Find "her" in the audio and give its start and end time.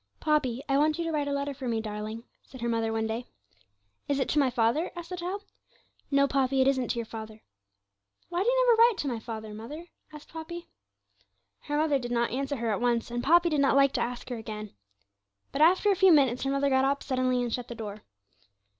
2.61-2.67, 11.65-11.77, 12.55-12.71, 14.29-14.37, 16.45-16.51